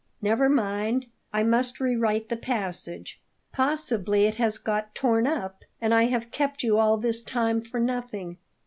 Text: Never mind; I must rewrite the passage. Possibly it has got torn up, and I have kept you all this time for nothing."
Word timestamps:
Never 0.19 0.49
mind; 0.49 1.05
I 1.31 1.43
must 1.43 1.79
rewrite 1.79 2.29
the 2.29 2.35
passage. 2.35 3.21
Possibly 3.51 4.25
it 4.25 4.37
has 4.37 4.57
got 4.57 4.95
torn 4.95 5.27
up, 5.27 5.63
and 5.79 5.93
I 5.93 6.05
have 6.05 6.31
kept 6.31 6.63
you 6.63 6.79
all 6.79 6.97
this 6.97 7.23
time 7.23 7.61
for 7.61 7.79
nothing." 7.79 8.37